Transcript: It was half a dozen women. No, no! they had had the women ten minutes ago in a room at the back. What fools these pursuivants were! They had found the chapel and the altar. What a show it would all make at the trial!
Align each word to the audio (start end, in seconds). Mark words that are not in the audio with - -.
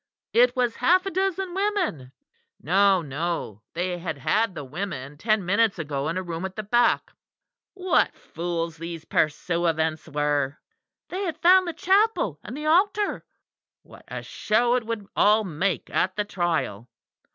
It 0.33 0.55
was 0.55 0.77
half 0.77 1.05
a 1.05 1.11
dozen 1.11 1.53
women. 1.53 2.11
No, 2.59 3.03
no! 3.03 3.61
they 3.75 3.99
had 3.99 4.17
had 4.17 4.55
the 4.55 4.63
women 4.63 5.15
ten 5.15 5.45
minutes 5.45 5.77
ago 5.77 6.09
in 6.09 6.17
a 6.17 6.23
room 6.23 6.43
at 6.43 6.55
the 6.55 6.63
back. 6.63 7.13
What 7.75 8.11
fools 8.15 8.77
these 8.77 9.05
pursuivants 9.05 10.07
were! 10.11 10.57
They 11.09 11.21
had 11.21 11.37
found 11.37 11.67
the 11.67 11.73
chapel 11.73 12.39
and 12.43 12.57
the 12.57 12.65
altar. 12.65 13.23
What 13.83 14.05
a 14.07 14.23
show 14.23 14.73
it 14.73 14.87
would 14.87 15.05
all 15.15 15.43
make 15.43 15.87
at 15.91 16.15
the 16.15 16.25
trial! 16.25 16.89